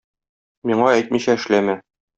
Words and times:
Миңа 0.71 0.89
әйтмичә 0.95 1.39
эшләмә. 1.43 1.81